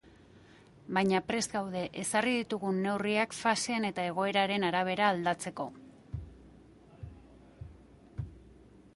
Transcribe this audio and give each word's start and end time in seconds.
Baina 0.97 1.17
prest 1.31 1.51
gaude 1.55 1.81
ezarri 2.03 2.31
ditugun 2.37 2.79
neurriak 2.85 3.35
faseen 3.39 3.85
eta 3.89 4.05
egoeraren 4.13 4.65
arabera 4.69 5.09
aldatzeko. 5.15 5.67